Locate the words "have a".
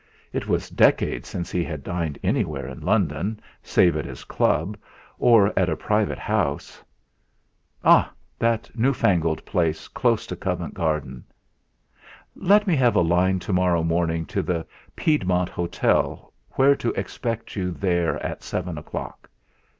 12.77-13.01